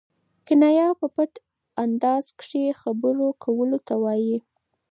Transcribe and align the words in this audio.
کنایه 0.47 0.87
په 0.99 1.07
پټ 1.15 1.31
انداز 1.83 2.25
کښي 2.39 2.65
خبرو 2.81 3.27
کولو 3.43 3.77
ته 3.87 3.93
وايي. 4.03 4.37